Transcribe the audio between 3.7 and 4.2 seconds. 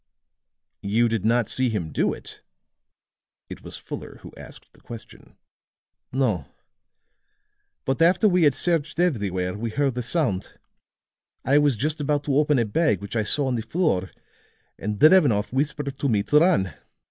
Fuller